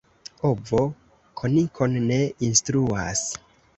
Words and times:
Ovo 0.49 0.79
kokinon 1.41 1.99
ne 2.07 2.19
instruas. 2.49 3.23